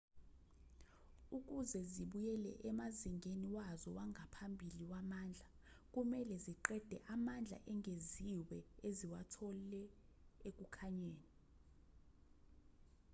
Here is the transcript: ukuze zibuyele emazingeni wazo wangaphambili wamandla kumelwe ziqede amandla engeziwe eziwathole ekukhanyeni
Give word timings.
ukuze 1.37 1.79
zibuyele 1.93 2.51
emazingeni 2.69 3.47
wazo 3.57 3.89
wangaphambili 3.97 4.81
wamandla 4.91 5.47
kumelwe 5.93 6.35
ziqede 6.45 6.97
amandla 7.13 7.57
engeziwe 7.71 8.57
eziwathole 8.87 9.81
ekukhanyeni 10.47 11.27